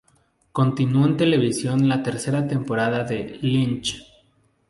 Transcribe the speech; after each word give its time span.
Continuó 0.51 1.05
en 1.05 1.15
televisión 1.15 1.81
en 1.81 1.89
la 1.89 2.01
tercera 2.01 2.47
temporada 2.47 3.03
de 3.03 3.37
"Lynch". 3.43 4.03